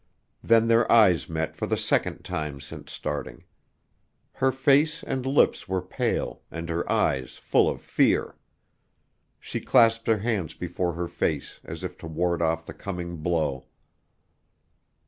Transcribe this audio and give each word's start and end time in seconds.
Then 0.41 0.67
their 0.67 0.91
eyes 0.91 1.29
met 1.29 1.55
for 1.55 1.67
the 1.67 1.77
second 1.77 2.23
time 2.23 2.59
since 2.59 2.91
starting. 2.91 3.43
Her 4.33 4.51
face 4.51 5.03
and 5.03 5.27
lips 5.27 5.67
were 5.67 5.83
pale, 5.83 6.41
and 6.49 6.69
her 6.69 6.91
eyes 6.91 7.37
full 7.37 7.69
of 7.69 7.81
fear. 7.83 8.35
She 9.39 9.61
clasped 9.61 10.07
her 10.07 10.17
hands 10.17 10.55
before 10.55 10.93
her 10.93 11.07
face 11.07 11.59
as 11.63 11.83
if 11.83 11.99
to 11.99 12.07
ward 12.07 12.41
off 12.41 12.65
the 12.65 12.73
coming 12.73 13.17
blow. 13.17 13.67